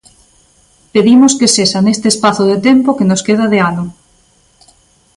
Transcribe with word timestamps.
Pedimos 0.93 1.31
que 1.39 1.47
sexa 1.55 1.79
neste 1.85 2.07
espazo 2.13 2.43
de 2.51 2.57
tempo 2.67 2.97
que 2.97 3.09
nos 3.09 3.23
queda 3.27 3.45
de 3.53 3.59
ano. 3.71 3.85